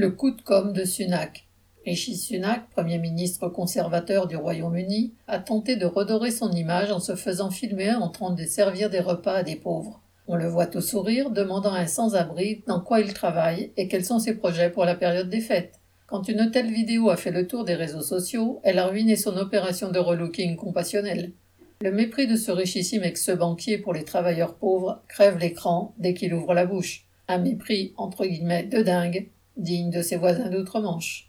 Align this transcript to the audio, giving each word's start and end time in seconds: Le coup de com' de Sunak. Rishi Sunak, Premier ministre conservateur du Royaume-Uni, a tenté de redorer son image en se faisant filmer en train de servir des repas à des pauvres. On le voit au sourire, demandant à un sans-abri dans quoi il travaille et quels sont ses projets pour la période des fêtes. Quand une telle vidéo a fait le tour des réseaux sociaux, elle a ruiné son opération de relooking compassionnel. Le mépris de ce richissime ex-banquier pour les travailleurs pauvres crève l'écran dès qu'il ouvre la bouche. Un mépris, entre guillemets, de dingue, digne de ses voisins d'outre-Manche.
Le 0.00 0.12
coup 0.12 0.30
de 0.30 0.40
com' 0.40 0.72
de 0.72 0.84
Sunak. 0.84 1.48
Rishi 1.84 2.16
Sunak, 2.16 2.70
Premier 2.70 2.98
ministre 2.98 3.48
conservateur 3.48 4.28
du 4.28 4.36
Royaume-Uni, 4.36 5.14
a 5.26 5.40
tenté 5.40 5.74
de 5.74 5.86
redorer 5.86 6.30
son 6.30 6.52
image 6.52 6.92
en 6.92 7.00
se 7.00 7.16
faisant 7.16 7.50
filmer 7.50 7.92
en 7.94 8.08
train 8.08 8.32
de 8.32 8.44
servir 8.44 8.90
des 8.90 9.00
repas 9.00 9.32
à 9.32 9.42
des 9.42 9.56
pauvres. 9.56 10.00
On 10.28 10.36
le 10.36 10.46
voit 10.46 10.76
au 10.76 10.80
sourire, 10.80 11.32
demandant 11.32 11.72
à 11.72 11.80
un 11.80 11.88
sans-abri 11.88 12.62
dans 12.68 12.78
quoi 12.78 13.00
il 13.00 13.12
travaille 13.12 13.72
et 13.76 13.88
quels 13.88 14.04
sont 14.04 14.20
ses 14.20 14.36
projets 14.36 14.70
pour 14.70 14.84
la 14.84 14.94
période 14.94 15.30
des 15.30 15.40
fêtes. 15.40 15.80
Quand 16.06 16.28
une 16.28 16.52
telle 16.52 16.72
vidéo 16.72 17.10
a 17.10 17.16
fait 17.16 17.32
le 17.32 17.48
tour 17.48 17.64
des 17.64 17.74
réseaux 17.74 18.02
sociaux, 18.02 18.60
elle 18.62 18.78
a 18.78 18.86
ruiné 18.86 19.16
son 19.16 19.36
opération 19.36 19.90
de 19.90 19.98
relooking 19.98 20.54
compassionnel. 20.54 21.32
Le 21.82 21.90
mépris 21.90 22.28
de 22.28 22.36
ce 22.36 22.52
richissime 22.52 23.02
ex-banquier 23.02 23.78
pour 23.78 23.94
les 23.94 24.04
travailleurs 24.04 24.54
pauvres 24.54 25.02
crève 25.08 25.38
l'écran 25.38 25.92
dès 25.98 26.14
qu'il 26.14 26.34
ouvre 26.34 26.54
la 26.54 26.66
bouche. 26.66 27.04
Un 27.26 27.38
mépris, 27.38 27.94
entre 27.96 28.24
guillemets, 28.24 28.62
de 28.62 28.80
dingue, 28.80 29.28
digne 29.58 29.90
de 29.90 30.02
ses 30.02 30.16
voisins 30.16 30.48
d'outre-Manche. 30.48 31.26